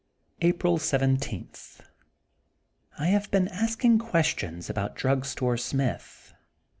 [0.41, 1.49] April 17:—
[2.99, 6.33] ^I have been asking questions about Drug Store Smith.